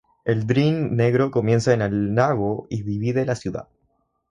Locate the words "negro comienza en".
0.95-1.83